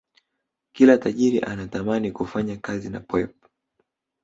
Kila 0.73 0.97
tajiri 0.97 1.39
anatamani 1.39 2.11
kufanya 2.11 2.57
kazi 2.57 2.89
na 2.89 2.99
poep 2.99 3.35